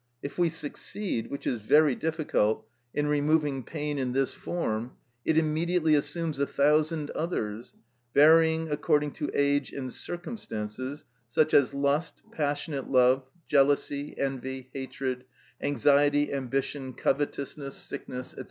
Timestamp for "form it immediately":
4.33-5.93